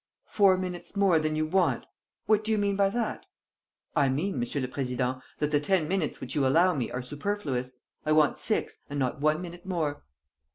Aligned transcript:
"Four 0.25 0.57
minutes 0.57 0.95
more 0.95 1.19
than 1.19 1.35
you 1.35 1.45
want? 1.45 1.85
What 2.25 2.43
do 2.43 2.49
you 2.51 2.57
mean 2.57 2.75
by 2.75 2.89
that?" 2.89 3.23
"I 3.95 4.09
mean, 4.09 4.39
Monsieur 4.39 4.59
le 4.59 4.67
Président, 4.67 5.21
that 5.37 5.51
the 5.51 5.59
ten 5.59 5.87
minutes 5.87 6.19
which 6.19 6.33
you 6.33 6.43
allow 6.47 6.73
me 6.73 6.89
are 6.89 7.03
superfluous. 7.03 7.73
I 8.03 8.11
want 8.11 8.39
six, 8.39 8.77
and 8.89 8.97
not 8.97 9.21
one 9.21 9.43
minute 9.43 9.63
more." 9.63 10.01